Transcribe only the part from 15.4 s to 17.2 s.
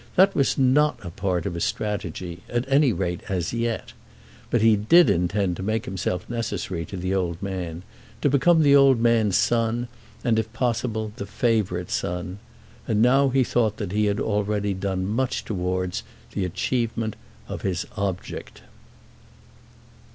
towards the achievement